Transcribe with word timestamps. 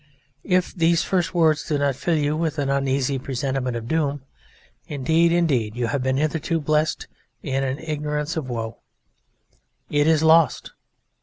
If 0.43 0.73
these 0.73 1.03
first 1.03 1.35
words 1.35 1.63
do 1.67 1.77
not 1.77 1.95
fill 1.95 2.15
you 2.15 2.35
with 2.35 2.57
an 2.57 2.71
uneasy 2.71 3.19
presentiment 3.19 3.77
of 3.77 3.87
doom, 3.87 4.23
indeed, 4.87 5.31
indeed 5.31 5.75
you 5.75 5.85
have 5.85 6.01
been 6.01 6.17
hitherto 6.17 6.59
blessed 6.59 7.07
in 7.43 7.63
an 7.63 7.77
ignorance 7.77 8.35
of 8.35 8.49
woe. 8.49 8.79
It 9.91 10.07
is 10.07 10.23
lost! 10.23 10.71